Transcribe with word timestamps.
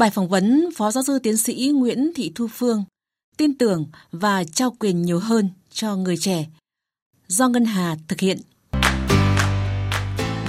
Bài 0.00 0.10
phỏng 0.10 0.28
vấn 0.28 0.68
Phó 0.76 0.90
Giáo 0.90 1.02
sư 1.04 1.18
Tiến 1.18 1.36
sĩ 1.36 1.72
Nguyễn 1.74 2.12
Thị 2.14 2.32
Thu 2.34 2.48
Phương 2.54 2.84
tin 3.36 3.58
tưởng 3.58 3.86
và 4.12 4.44
trao 4.44 4.76
quyền 4.80 5.02
nhiều 5.02 5.18
hơn 5.18 5.50
cho 5.72 5.96
người 5.96 6.16
trẻ 6.16 6.46
do 7.26 7.48
Ngân 7.48 7.64
Hà 7.64 7.96
thực 8.08 8.20
hiện. 8.20 8.38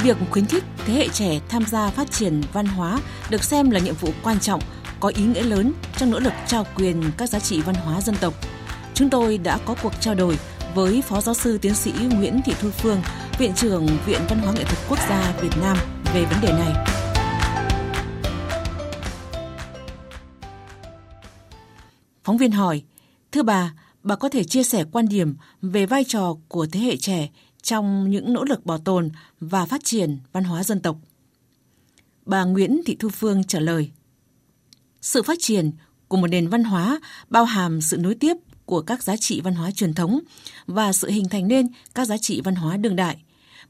Việc 0.03 0.17
khuyến 0.31 0.45
khích 0.45 0.63
thế 0.85 0.93
hệ 0.93 1.07
trẻ 1.07 1.39
tham 1.49 1.65
gia 1.65 1.89
phát 1.89 2.11
triển 2.11 2.41
văn 2.53 2.65
hóa 2.65 2.99
được 3.29 3.43
xem 3.43 3.69
là 3.69 3.79
nhiệm 3.79 3.95
vụ 3.95 4.09
quan 4.23 4.39
trọng, 4.39 4.61
có 5.00 5.11
ý 5.16 5.23
nghĩa 5.23 5.43
lớn 5.43 5.73
trong 5.97 6.11
nỗ 6.11 6.20
lực 6.20 6.33
trao 6.47 6.65
quyền 6.75 7.04
các 7.18 7.29
giá 7.29 7.39
trị 7.39 7.61
văn 7.61 7.75
hóa 7.75 8.02
dân 8.02 8.15
tộc. 8.21 8.33
Chúng 8.93 9.09
tôi 9.09 9.38
đã 9.38 9.57
có 9.65 9.75
cuộc 9.83 9.93
trao 10.02 10.15
đổi 10.15 10.39
với 10.75 11.02
Phó 11.02 11.21
Giáo 11.21 11.36
sư 11.36 11.57
Tiến 11.57 11.75
sĩ 11.75 11.91
Nguyễn 11.91 12.41
Thị 12.45 12.54
Thu 12.61 12.70
Phương, 12.70 13.02
Viện 13.39 13.54
trưởng 13.55 13.88
Viện 14.05 14.21
Văn 14.29 14.39
hóa 14.39 14.54
Nghệ 14.54 14.63
thuật 14.63 14.79
Quốc 14.89 14.99
gia 15.09 15.33
Việt 15.41 15.57
Nam 15.61 15.77
về 16.13 16.25
vấn 16.25 16.41
đề 16.41 16.52
này. 16.52 17.02
Phóng 22.23 22.38
viên 22.38 22.52
hỏi, 22.52 22.84
thưa 23.31 23.43
bà, 23.43 23.73
bà 24.03 24.16
có 24.16 24.29
thể 24.29 24.43
chia 24.43 24.63
sẻ 24.63 24.84
quan 24.91 25.07
điểm 25.09 25.35
về 25.62 25.85
vai 25.85 26.03
trò 26.03 26.38
của 26.48 26.67
thế 26.71 26.79
hệ 26.79 26.98
trẻ 26.98 27.29
trong 27.62 28.09
những 28.09 28.34
nỗ 28.34 28.43
lực 28.43 28.66
bảo 28.66 28.77
tồn 28.77 29.09
và 29.39 29.66
phát 29.66 29.84
triển 29.84 30.17
văn 30.31 30.43
hóa 30.43 30.63
dân 30.63 30.79
tộc. 30.81 30.98
Bà 32.26 32.43
Nguyễn 32.43 32.81
Thị 32.85 32.95
Thu 32.99 33.09
Phương 33.09 33.43
trả 33.43 33.59
lời. 33.59 33.91
Sự 35.02 35.23
phát 35.23 35.38
triển 35.39 35.71
của 36.07 36.17
một 36.17 36.27
nền 36.27 36.48
văn 36.48 36.63
hóa 36.63 36.99
bao 37.29 37.45
hàm 37.45 37.81
sự 37.81 37.98
nối 37.98 38.15
tiếp 38.15 38.38
của 38.65 38.81
các 38.81 39.03
giá 39.03 39.15
trị 39.17 39.41
văn 39.41 39.53
hóa 39.53 39.71
truyền 39.71 39.93
thống 39.93 40.20
và 40.67 40.93
sự 40.93 41.09
hình 41.09 41.29
thành 41.29 41.48
nên 41.48 41.67
các 41.95 42.05
giá 42.05 42.17
trị 42.17 42.41
văn 42.41 42.55
hóa 42.55 42.77
đương 42.77 42.95
đại. 42.95 43.17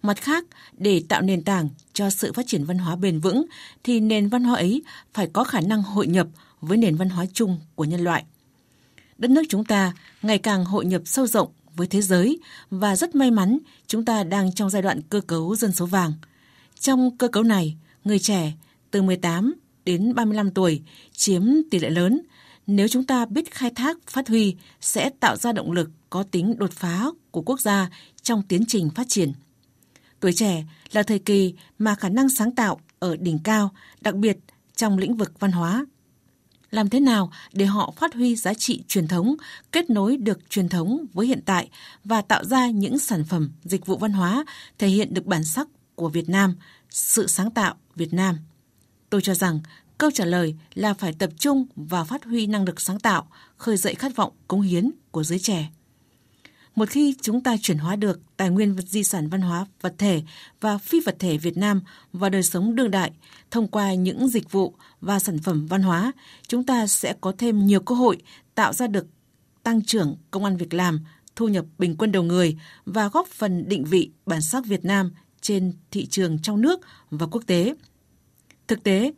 Mặt 0.01 0.17
khác, 0.21 0.45
để 0.77 1.03
tạo 1.09 1.21
nền 1.21 1.43
tảng 1.43 1.70
cho 1.93 2.09
sự 2.09 2.33
phát 2.33 2.47
triển 2.47 2.65
văn 2.65 2.77
hóa 2.77 2.95
bền 2.95 3.20
vững 3.20 3.45
thì 3.83 3.99
nền 3.99 4.29
văn 4.29 4.43
hóa 4.43 4.55
ấy 4.55 4.81
phải 5.13 5.27
có 5.33 5.43
khả 5.43 5.61
năng 5.61 5.83
hội 5.83 6.07
nhập 6.07 6.27
với 6.61 6.77
nền 6.77 6.95
văn 6.95 7.09
hóa 7.09 7.25
chung 7.33 7.59
của 7.75 7.85
nhân 7.85 8.01
loại. 8.01 8.25
Đất 9.21 9.31
nước 9.31 9.43
chúng 9.49 9.65
ta 9.65 9.93
ngày 10.21 10.37
càng 10.37 10.65
hội 10.65 10.85
nhập 10.85 11.01
sâu 11.05 11.27
rộng 11.27 11.49
với 11.75 11.87
thế 11.87 12.01
giới 12.01 12.39
và 12.69 12.95
rất 12.95 13.15
may 13.15 13.31
mắn 13.31 13.57
chúng 13.87 14.05
ta 14.05 14.23
đang 14.23 14.51
trong 14.51 14.69
giai 14.69 14.81
đoạn 14.81 15.01
cơ 15.09 15.21
cấu 15.21 15.55
dân 15.55 15.71
số 15.71 15.85
vàng. 15.85 16.13
Trong 16.79 17.17
cơ 17.17 17.27
cấu 17.27 17.43
này, 17.43 17.75
người 18.03 18.19
trẻ 18.19 18.51
từ 18.91 19.01
18 19.01 19.53
đến 19.85 20.15
35 20.15 20.51
tuổi 20.51 20.81
chiếm 21.11 21.43
tỷ 21.71 21.79
lệ 21.79 21.89
lớn. 21.89 22.21
Nếu 22.67 22.87
chúng 22.87 23.03
ta 23.03 23.25
biết 23.25 23.51
khai 23.51 23.69
thác, 23.69 23.97
phát 24.07 24.27
huy 24.27 24.55
sẽ 24.81 25.09
tạo 25.19 25.35
ra 25.35 25.51
động 25.51 25.71
lực 25.71 25.89
có 26.09 26.23
tính 26.23 26.57
đột 26.57 26.71
phá 26.71 27.05
của 27.31 27.41
quốc 27.41 27.59
gia 27.59 27.89
trong 28.21 28.43
tiến 28.43 28.63
trình 28.67 28.89
phát 28.89 29.05
triển. 29.09 29.31
Tuổi 30.19 30.33
trẻ 30.33 30.63
là 30.91 31.03
thời 31.03 31.19
kỳ 31.19 31.53
mà 31.79 31.95
khả 31.95 32.09
năng 32.09 32.29
sáng 32.29 32.55
tạo 32.55 32.79
ở 32.99 33.15
đỉnh 33.17 33.39
cao, 33.43 33.71
đặc 34.01 34.15
biệt 34.15 34.37
trong 34.75 34.97
lĩnh 34.97 35.17
vực 35.17 35.39
văn 35.39 35.51
hóa, 35.51 35.85
làm 36.71 36.89
thế 36.89 36.99
nào 36.99 37.31
để 37.53 37.65
họ 37.65 37.93
phát 37.97 38.13
huy 38.13 38.35
giá 38.35 38.53
trị 38.53 38.83
truyền 38.87 39.07
thống, 39.07 39.35
kết 39.71 39.89
nối 39.89 40.17
được 40.17 40.49
truyền 40.49 40.69
thống 40.69 41.05
với 41.13 41.27
hiện 41.27 41.41
tại 41.45 41.69
và 42.03 42.21
tạo 42.21 42.45
ra 42.45 42.69
những 42.69 42.99
sản 42.99 43.23
phẩm, 43.23 43.51
dịch 43.63 43.85
vụ 43.85 43.97
văn 43.97 44.11
hóa 44.11 44.45
thể 44.77 44.87
hiện 44.87 45.13
được 45.13 45.25
bản 45.25 45.43
sắc 45.43 45.67
của 45.95 46.09
Việt 46.09 46.29
Nam, 46.29 46.55
sự 46.89 47.27
sáng 47.27 47.51
tạo 47.51 47.75
Việt 47.95 48.13
Nam. 48.13 48.37
Tôi 49.09 49.21
cho 49.21 49.33
rằng 49.33 49.59
câu 49.97 50.11
trả 50.11 50.25
lời 50.25 50.55
là 50.73 50.93
phải 50.93 51.13
tập 51.13 51.29
trung 51.39 51.65
và 51.75 52.03
phát 52.03 52.23
huy 52.23 52.47
năng 52.47 52.65
lực 52.65 52.81
sáng 52.81 52.99
tạo, 52.99 53.27
khơi 53.57 53.77
dậy 53.77 53.95
khát 53.95 54.15
vọng 54.15 54.33
cống 54.47 54.61
hiến 54.61 54.91
của 55.11 55.23
giới 55.23 55.39
trẻ. 55.39 55.69
Một 56.82 56.90
khi 56.90 57.15
chúng 57.21 57.43
ta 57.43 57.55
chuyển 57.62 57.77
hóa 57.77 57.96
được 57.96 58.20
tài 58.37 58.49
nguyên 58.49 58.76
vật 58.76 58.87
di 58.87 59.04
sản 59.04 59.29
văn 59.29 59.41
hóa 59.41 59.65
vật 59.82 59.96
thể 59.98 60.21
và 60.62 60.77
phi 60.77 60.99
vật 60.99 61.15
thể 61.20 61.38
Việt 61.38 61.57
Nam 61.57 61.82
vào 62.13 62.29
đời 62.29 62.43
sống 62.43 62.76
đương 62.76 62.91
đại 62.91 63.12
thông 63.51 63.68
qua 63.68 63.93
những 63.93 64.28
dịch 64.28 64.51
vụ 64.51 64.75
và 65.01 65.19
sản 65.19 65.40
phẩm 65.40 65.68
văn 65.68 65.81
hóa, 65.81 66.12
chúng 66.47 66.63
ta 66.63 66.88
sẽ 66.88 67.13
có 67.22 67.34
thêm 67.38 67.66
nhiều 67.66 67.79
cơ 67.79 67.96
hội 67.96 68.18
tạo 68.56 68.73
ra 68.73 68.88
được 68.88 69.07
tăng 69.63 69.81
trưởng 69.81 70.16
công 70.31 70.46
an 70.46 70.57
việc 70.57 70.73
làm, 70.73 71.00
thu 71.35 71.47
nhập 71.47 71.66
bình 71.78 71.96
quân 71.97 72.12
đầu 72.12 72.23
người 72.23 72.57
và 72.85 73.07
góp 73.07 73.28
phần 73.28 73.69
định 73.69 73.84
vị 73.84 74.11
bản 74.25 74.41
sắc 74.41 74.66
Việt 74.66 74.85
Nam 74.85 75.11
trên 75.41 75.73
thị 75.91 76.05
trường 76.05 76.39
trong 76.41 76.61
nước 76.61 76.79
và 77.11 77.28
quốc 77.31 77.44
tế. 77.47 77.75
Thực 78.67 78.84
tế, 78.84 79.13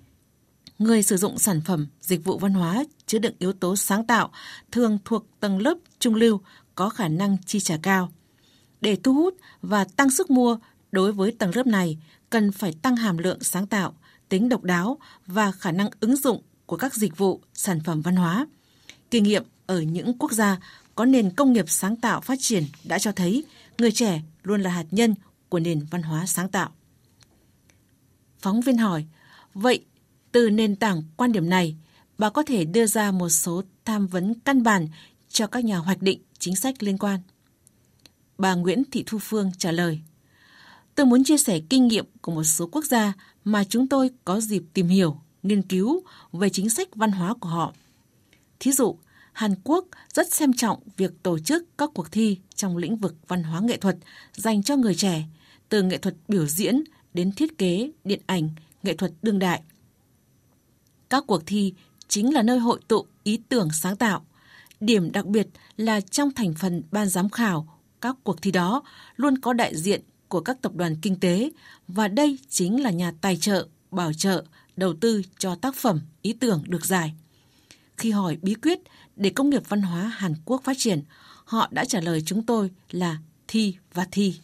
người 0.80 1.04
sử 1.04 1.18
dụng 1.18 1.38
sản 1.38 1.62
phẩm, 1.62 1.88
dịch 2.02 2.24
vụ 2.24 2.38
văn 2.38 2.54
hóa 2.54 2.84
chứa 3.08 3.20
đựng 3.20 3.36
yếu 3.40 3.54
tố 3.54 3.76
sáng 3.76 4.08
tạo 4.08 4.32
thường 4.72 4.98
thuộc 5.06 5.26
tầng 5.40 5.62
lớp 5.62 5.78
trung 6.00 6.16
lưu 6.16 6.42
có 6.76 6.90
khả 6.90 7.08
năng 7.08 7.38
chi 7.46 7.60
trả 7.60 7.78
cao. 7.78 8.12
Để 8.82 8.98
thu 9.04 9.14
hút 9.14 9.38
và 9.62 9.84
tăng 9.84 10.10
sức 10.10 10.32
mua 10.32 10.58
đối 10.92 11.12
với 11.12 11.32
tầng 11.32 11.56
lớp 11.56 11.68
này, 11.68 11.98
cần 12.30 12.52
phải 12.52 12.74
tăng 12.82 12.96
hàm 12.96 13.18
lượng 13.18 13.44
sáng 13.44 13.68
tạo, 13.68 13.94
tính 14.30 14.50
độc 14.50 14.64
đáo 14.64 14.98
và 15.28 15.52
khả 15.52 15.72
năng 15.72 15.90
ứng 16.00 16.16
dụng 16.16 16.42
của 16.66 16.78
các 16.78 16.94
dịch 16.94 17.18
vụ, 17.18 17.42
sản 17.54 17.80
phẩm 17.86 18.02
văn 18.02 18.16
hóa. 18.16 18.48
Kinh 19.12 19.24
nghiệm 19.24 19.44
ở 19.68 19.82
những 19.82 20.18
quốc 20.18 20.32
gia 20.32 20.58
có 20.96 21.06
nền 21.06 21.30
công 21.30 21.54
nghiệp 21.54 21.66
sáng 21.68 21.96
tạo 21.96 22.22
phát 22.22 22.38
triển 22.42 22.64
đã 22.84 23.00
cho 23.00 23.12
thấy 23.12 23.44
người 23.78 23.92
trẻ 23.92 24.22
luôn 24.44 24.62
là 24.62 24.70
hạt 24.70 24.86
nhân 24.92 25.16
của 25.50 25.60
nền 25.60 25.86
văn 25.92 26.04
hóa 26.04 26.26
sáng 26.26 26.50
tạo. 26.50 26.72
Phóng 28.40 28.62
viên 28.62 28.78
hỏi, 28.78 29.06
vậy 29.54 29.86
từ 30.32 30.50
nền 30.50 30.76
tảng 30.76 31.04
quan 31.18 31.32
điểm 31.32 31.50
này, 31.50 31.76
bà 32.18 32.30
có 32.30 32.44
thể 32.44 32.66
đưa 32.66 32.86
ra 32.86 33.12
một 33.12 33.30
số 33.30 33.62
tham 33.86 34.08
vấn 34.08 34.40
căn 34.40 34.64
bản 34.64 34.88
cho 35.30 35.48
các 35.48 35.66
nhà 35.66 35.78
hoạch 35.78 36.02
định 36.02 36.22
chính 36.44 36.56
sách 36.56 36.84
liên 36.84 36.98
quan. 36.98 37.20
Bà 38.38 38.56
Nguyễn 38.56 38.84
Thị 38.92 39.04
Thu 39.08 39.18
Phương 39.22 39.52
trả 39.58 39.72
lời. 39.72 40.02
Tôi 40.96 41.06
muốn 41.06 41.24
chia 41.24 41.38
sẻ 41.38 41.59
kinh 41.70 41.88
nghiệm 41.88 42.06
của 42.22 42.31
một 42.31 42.44
số 42.44 42.70
quốc 42.72 42.86
gia 42.86 43.14
mà 43.44 43.64
chúng 43.64 43.88
tôi 43.88 44.09
có 44.26 44.40
dịp 44.40 44.64
tìm 44.74 44.88
hiểu, 44.88 45.22
nghiên 45.44 45.62
cứu 45.62 46.04
về 46.34 46.50
chính 46.50 46.70
sách 46.70 46.96
văn 46.96 47.12
hóa 47.12 47.34
của 47.34 47.50
họ. 47.50 47.74
Thí 48.59 48.72
dụ, 48.72 48.98
Hàn 49.34 49.56
Quốc 49.64 49.86
rất 50.14 50.34
xem 50.34 50.54
trọng 50.54 50.80
việc 50.98 51.12
tổ 51.24 51.40
chức 51.40 51.78
các 51.78 51.90
cuộc 51.94 52.12
thi 52.12 52.40
trong 52.56 52.78
lĩnh 52.78 52.98
vực 52.98 53.16
văn 53.28 53.44
hóa 53.44 53.60
nghệ 53.60 53.78
thuật 53.78 53.98
dành 54.34 54.64
cho 54.64 54.75
người 54.75 54.96
trẻ, 54.96 55.24
từ 55.70 55.84
nghệ 55.84 55.98
thuật 55.98 56.16
biểu 56.28 56.48
diễn 56.48 56.84
đến 57.14 57.31
thiết 57.31 57.58
kế, 57.58 57.92
điện 58.04 58.22
ảnh, 58.25 58.50
nghệ 58.84 58.96
thuật 58.96 59.12
đương 59.22 59.40
đại. 59.40 59.62
Các 61.10 61.24
cuộc 61.28 61.44
thi 61.46 61.74
chính 62.08 62.34
là 62.34 62.42
nơi 62.42 62.60
hội 62.60 62.80
tụ 62.88 63.06
ý 63.24 63.40
tưởng 63.50 63.70
sáng 63.72 63.96
tạo, 63.96 64.25
Điểm 64.80 65.12
đặc 65.12 65.26
biệt 65.26 65.48
là 65.78 66.02
trong 66.02 66.32
thành 66.32 66.54
phần 66.54 66.84
ban 66.92 67.10
giám 67.10 67.30
khảo 67.30 67.80
các 68.02 68.16
cuộc 68.24 68.42
thi 68.42 68.52
đó 68.52 68.84
luôn 69.16 69.38
có 69.38 69.54
đại 69.54 69.76
diện 69.76 70.02
của 70.28 70.40
các 70.40 70.62
tập 70.62 70.76
đoàn 70.76 70.96
kinh 71.02 71.20
tế 71.20 71.52
và 71.88 72.08
đây 72.08 72.40
chính 72.50 72.84
là 72.84 72.92
nhà 72.92 73.14
tài 73.22 73.38
trợ, 73.38 73.68
bảo 73.92 74.14
trợ, 74.14 74.44
đầu 74.78 74.94
tư 75.02 75.22
cho 75.38 75.56
tác 75.56 75.76
phẩm, 75.76 76.00
ý 76.22 76.34
tưởng 76.34 76.64
được 76.68 76.86
giải. 76.86 77.14
Khi 77.98 78.12
hỏi 78.12 78.38
bí 78.42 78.54
quyết 78.54 78.80
để 79.16 79.30
công 79.30 79.50
nghiệp 79.50 79.64
văn 79.70 79.82
hóa 79.82 80.02
Hàn 80.02 80.34
Quốc 80.46 80.62
phát 80.64 80.78
triển, 80.80 81.02
họ 81.46 81.68
đã 81.72 81.86
trả 81.86 82.02
lời 82.02 82.24
chúng 82.26 82.46
tôi 82.46 82.72
là 82.92 83.18
thi 83.48 83.76
và 83.94 84.08
thi. 84.12 84.36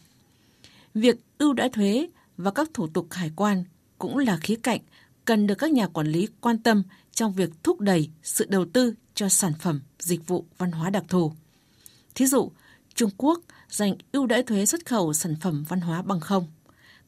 Việc 0.94 1.16
ưu 1.38 1.52
đãi 1.52 1.68
thuế 1.68 2.08
và 2.36 2.50
các 2.50 2.70
thủ 2.74 2.86
tục 2.86 3.06
hải 3.10 3.30
quan 3.36 3.64
cũng 3.98 4.18
là 4.18 4.36
khía 4.36 4.56
cạnh 4.62 4.80
cần 5.24 5.46
được 5.46 5.54
các 5.54 5.70
nhà 5.72 5.86
quản 5.86 6.06
lý 6.06 6.28
quan 6.40 6.58
tâm 6.58 6.82
trong 7.12 7.32
việc 7.32 7.50
thúc 7.62 7.80
đẩy 7.80 8.10
sự 8.22 8.46
đầu 8.48 8.64
tư 8.72 8.94
cho 9.20 9.28
sản 9.28 9.52
phẩm, 9.60 9.80
dịch 9.98 10.26
vụ 10.26 10.44
văn 10.58 10.72
hóa 10.72 10.90
đặc 10.90 11.04
thù. 11.08 11.32
Thí 12.14 12.26
dụ, 12.26 12.50
Trung 12.94 13.10
Quốc 13.16 13.40
dành 13.68 13.94
ưu 14.12 14.26
đãi 14.26 14.42
thuế 14.42 14.66
xuất 14.66 14.86
khẩu 14.86 15.12
sản 15.12 15.36
phẩm 15.40 15.64
văn 15.68 15.80
hóa 15.80 16.02
bằng 16.02 16.20
không. 16.20 16.46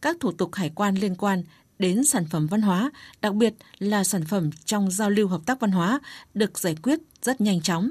Các 0.02 0.16
thủ 0.20 0.32
tục 0.32 0.54
hải 0.54 0.70
quan 0.74 0.94
liên 0.94 1.14
quan 1.14 1.44
đến 1.78 2.04
sản 2.04 2.26
phẩm 2.30 2.46
văn 2.46 2.62
hóa, 2.62 2.90
đặc 3.20 3.34
biệt 3.34 3.54
là 3.78 4.04
sản 4.04 4.24
phẩm 4.24 4.50
trong 4.64 4.90
giao 4.90 5.10
lưu 5.10 5.28
hợp 5.28 5.40
tác 5.46 5.60
văn 5.60 5.70
hóa, 5.70 6.00
được 6.34 6.58
giải 6.58 6.76
quyết 6.82 6.98
rất 7.22 7.40
nhanh 7.40 7.60
chóng. 7.60 7.90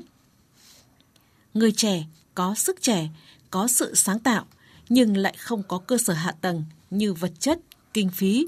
Người 1.54 1.72
trẻ 1.72 2.04
có 2.36 2.56
sức 2.56 2.82
trẻ, 2.82 3.10
có 3.52 3.68
sự 3.68 3.96
sáng 3.96 4.20
tạo, 4.20 4.46
nhưng 4.90 5.18
lại 5.18 5.36
không 5.38 5.64
có 5.64 5.78
cơ 5.78 5.98
sở 5.98 6.14
hạ 6.14 6.32
tầng 6.42 6.66
như 6.90 7.14
vật 7.14 7.32
chất, 7.40 7.60
kinh 7.94 8.10
phí, 8.10 8.48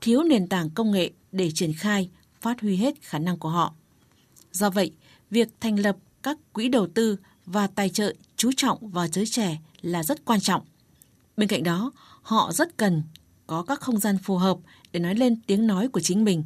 thiếu 0.00 0.22
nền 0.22 0.46
tảng 0.46 0.70
công 0.70 0.90
nghệ 0.90 1.10
để 1.32 1.50
triển 1.54 1.72
khai, 1.72 2.10
phát 2.40 2.60
huy 2.60 2.76
hết 2.76 2.94
khả 3.02 3.18
năng 3.18 3.38
của 3.38 3.48
họ. 3.48 3.74
Do 4.52 4.70
vậy, 4.70 4.92
việc 5.34 5.48
thành 5.60 5.78
lập 5.78 5.96
các 6.22 6.38
quỹ 6.52 6.68
đầu 6.68 6.86
tư 6.94 7.16
và 7.46 7.66
tài 7.66 7.88
trợ 7.88 8.14
chú 8.36 8.50
trọng 8.56 8.90
vào 8.90 9.08
giới 9.08 9.26
trẻ 9.26 9.58
là 9.82 10.02
rất 10.02 10.24
quan 10.24 10.40
trọng. 10.40 10.62
Bên 11.36 11.48
cạnh 11.48 11.62
đó, 11.62 11.92
họ 12.22 12.52
rất 12.52 12.76
cần 12.76 13.02
có 13.46 13.62
các 13.62 13.80
không 13.80 13.98
gian 13.98 14.18
phù 14.18 14.36
hợp 14.36 14.58
để 14.92 15.00
nói 15.00 15.14
lên 15.14 15.40
tiếng 15.46 15.66
nói 15.66 15.88
của 15.88 16.00
chính 16.00 16.24
mình. 16.24 16.44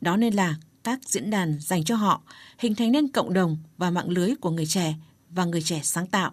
Đó 0.00 0.16
nên 0.16 0.34
là 0.34 0.54
các 0.84 1.00
diễn 1.04 1.30
đàn 1.30 1.60
dành 1.60 1.84
cho 1.84 1.96
họ, 1.96 2.22
hình 2.58 2.74
thành 2.74 2.92
nên 2.92 3.08
cộng 3.08 3.32
đồng 3.32 3.56
và 3.78 3.90
mạng 3.90 4.10
lưới 4.10 4.34
của 4.40 4.50
người 4.50 4.66
trẻ 4.66 4.94
và 5.30 5.44
người 5.44 5.62
trẻ 5.62 5.80
sáng 5.82 6.06
tạo. 6.06 6.32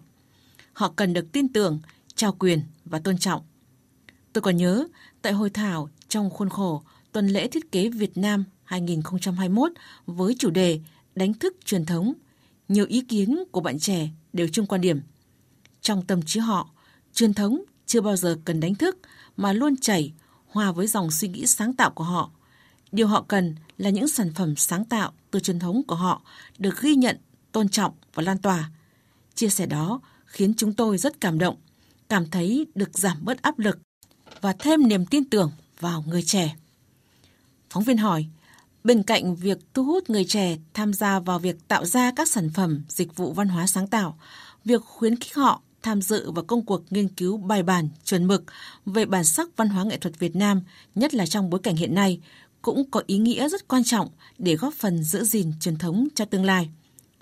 Họ 0.72 0.92
cần 0.96 1.12
được 1.12 1.32
tin 1.32 1.48
tưởng, 1.48 1.80
trao 2.14 2.32
quyền 2.32 2.60
và 2.84 2.98
tôn 2.98 3.18
trọng. 3.18 3.42
Tôi 4.32 4.42
còn 4.42 4.56
nhớ, 4.56 4.86
tại 5.22 5.32
hội 5.32 5.50
thảo 5.50 5.88
trong 6.08 6.30
khuôn 6.30 6.48
khổ 6.48 6.82
Tuần 7.12 7.28
lễ 7.28 7.48
Thiết 7.48 7.72
kế 7.72 7.88
Việt 7.88 8.16
Nam 8.16 8.44
2021 8.64 9.72
với 10.06 10.36
chủ 10.38 10.50
đề 10.50 10.80
đánh 11.14 11.34
thức 11.34 11.56
truyền 11.64 11.86
thống, 11.86 12.12
nhiều 12.68 12.86
ý 12.88 13.00
kiến 13.00 13.44
của 13.52 13.60
bạn 13.60 13.78
trẻ 13.78 14.08
đều 14.32 14.48
chung 14.52 14.66
quan 14.66 14.80
điểm. 14.80 15.00
Trong 15.80 16.06
tâm 16.06 16.22
trí 16.22 16.40
họ, 16.40 16.70
truyền 17.14 17.34
thống 17.34 17.62
chưa 17.86 18.00
bao 18.00 18.16
giờ 18.16 18.38
cần 18.44 18.60
đánh 18.60 18.74
thức 18.74 18.98
mà 19.36 19.52
luôn 19.52 19.76
chảy 19.76 20.12
hòa 20.46 20.72
với 20.72 20.86
dòng 20.86 21.10
suy 21.10 21.28
nghĩ 21.28 21.46
sáng 21.46 21.74
tạo 21.74 21.90
của 21.90 22.04
họ. 22.04 22.30
Điều 22.92 23.06
họ 23.06 23.24
cần 23.28 23.54
là 23.78 23.90
những 23.90 24.08
sản 24.08 24.32
phẩm 24.34 24.56
sáng 24.56 24.84
tạo 24.84 25.12
từ 25.30 25.40
truyền 25.40 25.58
thống 25.58 25.82
của 25.86 25.94
họ 25.94 26.22
được 26.58 26.80
ghi 26.80 26.94
nhận, 26.94 27.16
tôn 27.52 27.68
trọng 27.68 27.94
và 28.14 28.22
lan 28.22 28.38
tỏa. 28.38 28.70
Chia 29.34 29.48
sẻ 29.48 29.66
đó 29.66 30.00
khiến 30.26 30.54
chúng 30.54 30.72
tôi 30.72 30.98
rất 30.98 31.20
cảm 31.20 31.38
động, 31.38 31.56
cảm 32.08 32.30
thấy 32.30 32.66
được 32.74 32.98
giảm 32.98 33.16
bớt 33.24 33.42
áp 33.42 33.58
lực 33.58 33.78
và 34.40 34.52
thêm 34.52 34.88
niềm 34.88 35.06
tin 35.06 35.24
tưởng 35.24 35.52
vào 35.80 36.04
người 36.06 36.22
trẻ. 36.22 36.56
Phóng 37.70 37.84
viên 37.84 37.96
hỏi, 37.96 38.26
bên 38.84 39.02
cạnh 39.02 39.34
việc 39.34 39.58
thu 39.74 39.84
hút 39.84 40.10
người 40.10 40.24
trẻ 40.24 40.56
tham 40.74 40.92
gia 40.92 41.20
vào 41.20 41.38
việc 41.38 41.68
tạo 41.68 41.84
ra 41.84 42.12
các 42.16 42.28
sản 42.28 42.50
phẩm, 42.54 42.82
dịch 42.88 43.16
vụ 43.16 43.32
văn 43.32 43.48
hóa 43.48 43.66
sáng 43.66 43.86
tạo, 43.86 44.18
việc 44.64 44.82
khuyến 44.84 45.16
khích 45.16 45.34
họ 45.34 45.62
tham 45.82 46.02
dự 46.02 46.30
vào 46.30 46.44
công 46.44 46.66
cuộc 46.66 46.82
nghiên 46.90 47.08
cứu 47.08 47.36
bài 47.36 47.62
bản, 47.62 47.88
chuẩn 48.04 48.26
mực 48.26 48.44
về 48.86 49.04
bản 49.04 49.24
sắc 49.24 49.48
văn 49.56 49.68
hóa 49.68 49.84
nghệ 49.84 49.96
thuật 49.96 50.18
Việt 50.18 50.36
Nam, 50.36 50.62
nhất 50.94 51.14
là 51.14 51.26
trong 51.26 51.50
bối 51.50 51.60
cảnh 51.62 51.76
hiện 51.76 51.94
nay, 51.94 52.20
cũng 52.62 52.90
có 52.90 53.02
ý 53.06 53.18
nghĩa 53.18 53.48
rất 53.48 53.68
quan 53.68 53.84
trọng 53.84 54.08
để 54.38 54.56
góp 54.56 54.74
phần 54.74 55.04
giữ 55.04 55.24
gìn 55.24 55.52
truyền 55.60 55.76
thống 55.76 56.08
cho 56.14 56.24
tương 56.24 56.44
lai. 56.44 56.70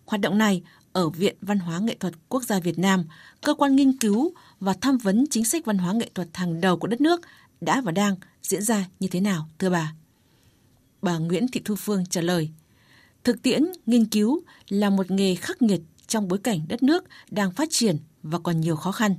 Hoạt 0.06 0.20
động 0.20 0.38
này 0.38 0.62
ở 0.92 1.08
Viện 1.08 1.36
Văn 1.40 1.58
hóa 1.58 1.78
Nghệ 1.78 1.96
thuật 2.00 2.14
Quốc 2.28 2.44
gia 2.44 2.60
Việt 2.60 2.78
Nam, 2.78 3.04
cơ 3.40 3.54
quan 3.54 3.76
nghiên 3.76 3.98
cứu 3.98 4.32
và 4.60 4.74
tham 4.80 4.98
vấn 4.98 5.24
chính 5.30 5.44
sách 5.44 5.64
văn 5.64 5.78
hóa 5.78 5.92
nghệ 5.92 6.10
thuật 6.14 6.28
hàng 6.34 6.60
đầu 6.60 6.76
của 6.76 6.86
đất 6.86 7.00
nước 7.00 7.20
đã 7.60 7.80
và 7.80 7.92
đang 7.92 8.16
diễn 8.42 8.62
ra 8.62 8.84
như 9.00 9.08
thế 9.08 9.20
nào, 9.20 9.48
thưa 9.58 9.70
bà? 9.70 9.92
Bà 11.02 11.18
Nguyễn 11.18 11.48
Thị 11.48 11.60
Thu 11.64 11.74
Phương 11.74 12.04
trả 12.06 12.20
lời, 12.20 12.48
thực 13.24 13.42
tiễn 13.42 13.64
nghiên 13.86 14.04
cứu 14.04 14.42
là 14.68 14.90
một 14.90 15.10
nghề 15.10 15.34
khắc 15.34 15.62
nghiệt 15.62 15.80
trong 16.06 16.28
bối 16.28 16.38
cảnh 16.38 16.60
đất 16.68 16.82
nước 16.82 17.04
đang 17.30 17.52
phát 17.52 17.68
triển 17.70 17.96
và 18.22 18.38
còn 18.38 18.60
nhiều 18.60 18.76
khó 18.76 18.92
khăn. 18.92 19.14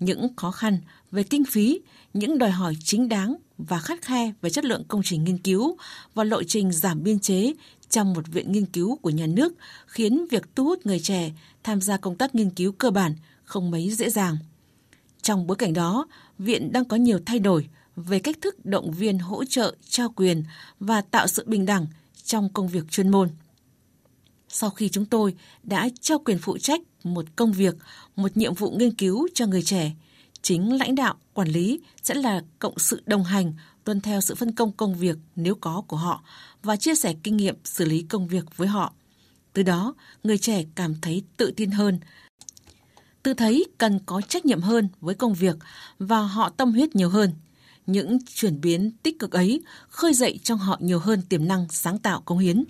Những 0.00 0.36
khó 0.36 0.50
khăn 0.50 0.78
về 1.10 1.22
kinh 1.22 1.44
phí, 1.44 1.80
những 2.14 2.38
đòi 2.38 2.50
hỏi 2.50 2.76
chính 2.84 3.08
đáng 3.08 3.36
và 3.58 3.78
khắt 3.78 4.02
khe 4.02 4.32
về 4.42 4.50
chất 4.50 4.64
lượng 4.64 4.84
công 4.88 5.02
trình 5.04 5.24
nghiên 5.24 5.38
cứu 5.38 5.76
và 6.14 6.24
lộ 6.24 6.42
trình 6.42 6.72
giảm 6.72 7.02
biên 7.02 7.18
chế 7.18 7.52
trong 7.88 8.12
một 8.12 8.26
viện 8.26 8.52
nghiên 8.52 8.66
cứu 8.66 8.96
của 8.96 9.10
nhà 9.10 9.26
nước 9.26 9.54
khiến 9.86 10.26
việc 10.30 10.42
thu 10.54 10.64
hút 10.64 10.86
người 10.86 11.00
trẻ 11.00 11.32
tham 11.62 11.80
gia 11.80 11.96
công 11.96 12.16
tác 12.16 12.34
nghiên 12.34 12.50
cứu 12.50 12.72
cơ 12.72 12.90
bản 12.90 13.14
không 13.44 13.70
mấy 13.70 13.90
dễ 13.90 14.10
dàng. 14.10 14.36
Trong 15.22 15.46
bối 15.46 15.56
cảnh 15.56 15.72
đó, 15.72 16.06
viện 16.38 16.72
đang 16.72 16.84
có 16.84 16.96
nhiều 16.96 17.18
thay 17.26 17.38
đổi 17.38 17.68
về 18.06 18.18
cách 18.18 18.36
thức 18.40 18.66
động 18.66 18.92
viên 18.92 19.18
hỗ 19.18 19.44
trợ, 19.44 19.76
trao 19.88 20.12
quyền 20.16 20.44
và 20.80 21.00
tạo 21.00 21.26
sự 21.26 21.44
bình 21.46 21.66
đẳng 21.66 21.86
trong 22.24 22.52
công 22.52 22.68
việc 22.68 22.90
chuyên 22.90 23.08
môn. 23.08 23.28
Sau 24.48 24.70
khi 24.70 24.88
chúng 24.88 25.04
tôi 25.04 25.34
đã 25.62 25.88
trao 26.00 26.18
quyền 26.18 26.38
phụ 26.38 26.58
trách 26.58 26.80
một 27.04 27.24
công 27.36 27.52
việc, 27.52 27.74
một 28.16 28.36
nhiệm 28.36 28.54
vụ 28.54 28.70
nghiên 28.70 28.94
cứu 28.94 29.28
cho 29.34 29.46
người 29.46 29.62
trẻ, 29.62 29.92
chính 30.42 30.78
lãnh 30.78 30.94
đạo, 30.94 31.14
quản 31.34 31.48
lý 31.48 31.80
sẽ 32.02 32.14
là 32.14 32.42
cộng 32.58 32.78
sự 32.78 33.02
đồng 33.06 33.24
hành, 33.24 33.52
tuân 33.84 34.00
theo 34.00 34.20
sự 34.20 34.34
phân 34.34 34.52
công 34.52 34.72
công 34.72 34.94
việc 34.94 35.16
nếu 35.36 35.54
có 35.54 35.82
của 35.88 35.96
họ 35.96 36.22
và 36.62 36.76
chia 36.76 36.94
sẻ 36.94 37.14
kinh 37.22 37.36
nghiệm 37.36 37.56
xử 37.64 37.84
lý 37.84 38.02
công 38.02 38.28
việc 38.28 38.56
với 38.56 38.68
họ. 38.68 38.92
Từ 39.52 39.62
đó, 39.62 39.94
người 40.22 40.38
trẻ 40.38 40.64
cảm 40.74 40.94
thấy 41.00 41.22
tự 41.36 41.52
tin 41.56 41.70
hơn, 41.70 41.98
tự 43.22 43.34
thấy 43.34 43.66
cần 43.78 43.98
có 44.06 44.20
trách 44.20 44.46
nhiệm 44.46 44.60
hơn 44.60 44.88
với 45.00 45.14
công 45.14 45.34
việc 45.34 45.56
và 45.98 46.20
họ 46.20 46.48
tâm 46.48 46.72
huyết 46.72 46.96
nhiều 46.96 47.08
hơn. 47.08 47.32
Những 47.88 48.18
chuyển 48.34 48.60
biến 48.60 48.90
tích 49.02 49.18
cực 49.18 49.32
ấy 49.32 49.62
khơi 49.88 50.14
dậy 50.14 50.38
trong 50.42 50.58
họ 50.58 50.76
nhiều 50.80 50.98
hơn 50.98 51.22
tiềm 51.28 51.48
năng 51.48 51.66
sáng 51.70 51.98
tạo 51.98 52.22
công 52.24 52.38
hiến. 52.38 52.64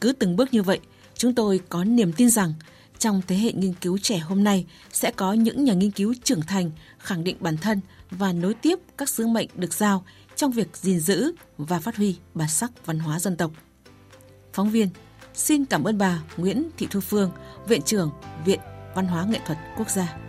Cứ 0.00 0.12
từng 0.12 0.36
bước 0.36 0.54
như 0.54 0.62
vậy, 0.62 0.80
chúng 1.14 1.34
tôi 1.34 1.60
có 1.68 1.84
niềm 1.84 2.12
tin 2.12 2.30
rằng 2.30 2.54
trong 2.98 3.22
thế 3.26 3.36
hệ 3.36 3.52
nghiên 3.52 3.74
cứu 3.74 3.98
trẻ 3.98 4.18
hôm 4.18 4.44
nay 4.44 4.66
sẽ 4.92 5.10
có 5.10 5.32
những 5.32 5.64
nhà 5.64 5.72
nghiên 5.72 5.90
cứu 5.90 6.14
trưởng 6.24 6.42
thành 6.42 6.70
khẳng 6.98 7.24
định 7.24 7.36
bản 7.40 7.56
thân 7.56 7.80
và 8.10 8.32
nối 8.32 8.54
tiếp 8.54 8.78
các 8.98 9.08
sứ 9.08 9.26
mệnh 9.26 9.48
được 9.54 9.74
giao 9.74 10.04
trong 10.36 10.50
việc 10.50 10.76
gìn 10.76 11.00
giữ 11.00 11.32
và 11.58 11.78
phát 11.78 11.96
huy 11.96 12.16
bản 12.34 12.48
sắc 12.48 12.86
văn 12.86 12.98
hóa 12.98 13.20
dân 13.20 13.36
tộc. 13.36 13.50
Phóng 14.52 14.70
viên, 14.70 14.88
xin 15.34 15.64
cảm 15.64 15.84
ơn 15.84 15.98
bà 15.98 16.22
Nguyễn 16.36 16.70
Thị 16.76 16.86
Thu 16.90 17.00
Phương, 17.00 17.30
Viện 17.68 17.82
trưởng 17.82 18.10
Viện 18.44 18.60
Văn 18.94 19.06
hóa 19.06 19.24
Nghệ 19.24 19.40
thuật 19.46 19.58
Quốc 19.78 19.90
gia. 19.90 20.25